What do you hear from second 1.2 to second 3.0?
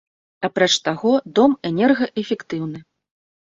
дом энергаэфектыўны.